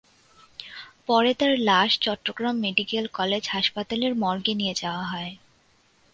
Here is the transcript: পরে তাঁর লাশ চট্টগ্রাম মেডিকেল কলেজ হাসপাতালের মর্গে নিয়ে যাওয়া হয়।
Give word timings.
পরে 1.07 1.31
তাঁর 1.33 1.53
লাশ 1.61 1.91
চট্টগ্রাম 2.01 2.55
মেডিকেল 2.57 3.05
কলেজ 3.13 3.43
হাসপাতালের 3.47 4.13
মর্গে 4.15 4.53
নিয়ে 4.55 4.75
যাওয়া 4.81 5.05
হয়। 5.05 5.31